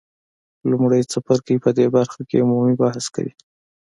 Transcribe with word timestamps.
لومړی 0.69 1.01
څپرکی 1.11 1.55
په 1.63 1.69
دې 1.77 1.85
برخه 1.95 2.21
کې 2.29 2.41
عمومي 2.43 2.75
بحث 2.81 3.05
کوي. 3.15 3.33